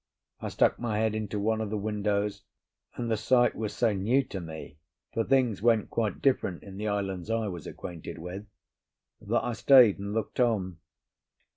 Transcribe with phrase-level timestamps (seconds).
[0.39, 2.41] I stuck my head into one of the windows,
[2.95, 7.29] and the sight was so new to me—for things went quite different in the islands
[7.29, 10.79] I was acquainted with—that I stayed and looked on.